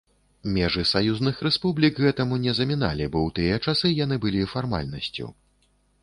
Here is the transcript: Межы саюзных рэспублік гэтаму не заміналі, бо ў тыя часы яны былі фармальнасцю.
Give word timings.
Межы 0.53 0.83
саюзных 0.91 1.35
рэспублік 1.47 1.99
гэтаму 2.05 2.39
не 2.45 2.53
заміналі, 2.59 3.09
бо 3.15 3.21
ў 3.27 3.35
тыя 3.39 3.59
часы 3.67 3.91
яны 4.05 4.15
былі 4.25 4.41
фармальнасцю. 4.55 5.29